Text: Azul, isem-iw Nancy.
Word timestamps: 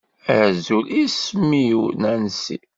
Azul, 0.39 0.85
isem-iw 1.03 1.81
Nancy. 2.01 2.59